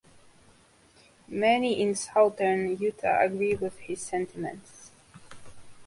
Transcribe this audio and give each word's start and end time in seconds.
Many 1.27 1.79
in 1.79 1.93
Southern 1.93 2.75
Utah 2.79 3.19
agree 3.21 3.53
with 3.53 3.77
his 3.77 4.01
sentiments. 4.01 4.89